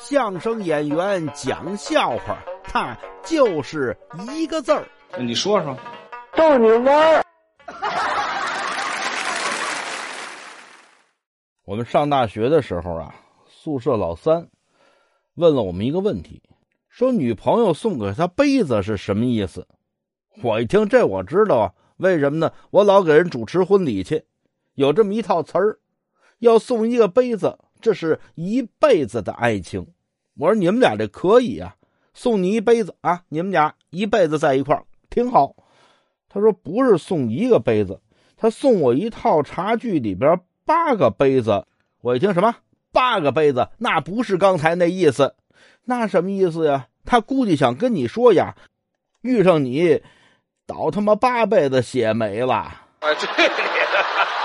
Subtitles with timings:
[0.00, 3.94] 相声演员讲笑话，他就是
[4.34, 4.88] 一个字儿。
[5.18, 5.76] 你说说，
[6.34, 7.22] 逗你玩儿。
[11.66, 13.14] 我们上大学的时候啊，
[13.46, 14.48] 宿舍老三
[15.34, 16.42] 问了我们一个问题，
[16.88, 19.68] 说女朋友送给他杯子是什么意思？
[20.42, 22.50] 我一听这我知道啊，为什么呢？
[22.70, 24.24] 我老给人主持婚礼去，
[24.76, 25.78] 有这么一套词儿，
[26.38, 29.86] 要送一个杯子，这是一辈子的爱情。
[30.38, 31.74] 我说你们俩这可以啊，
[32.14, 35.54] 送你一杯子啊，你们俩一辈子在一块儿挺好。
[36.28, 38.00] 他说不是送一个杯子，
[38.36, 40.40] 他送我一套茶具里边。
[40.62, 41.66] 八个杯子，
[42.00, 42.54] 我一听什么
[42.92, 45.34] 八个杯子，那不是刚才那意思，
[45.86, 46.86] 那什么意思呀？
[47.04, 48.54] 他估计想跟你说呀，
[49.22, 50.00] 遇上你，
[50.64, 52.72] 倒他妈八辈子血没了。
[53.00, 54.39] 哎，去你的！